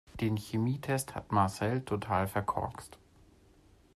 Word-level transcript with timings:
Den 0.19 0.35
Chemietest 0.35 1.13
hat 1.13 1.31
Marcel 1.31 1.81
total 1.85 2.27
verkorkst. 2.27 2.97